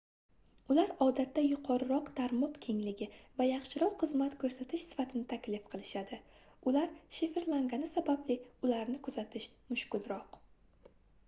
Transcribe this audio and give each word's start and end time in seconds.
ular 0.75 0.91
odatda 1.05 1.41
yuqoriroq 1.47 2.07
tarmoq 2.19 2.55
kengligi 2.63 3.07
va 3.41 3.47
yaxshiroq 3.49 3.99
xizmat 4.05 4.39
koʻrsatish 4.45 4.87
sifatini 4.87 5.29
taklif 5.35 5.69
qilishadi 5.75 6.21
ular 6.73 6.91
shifrlangani 7.19 7.93
sababli 7.99 8.41
ularni 8.71 9.01
kuzatish 9.09 9.49
mushkulroq 9.71 10.45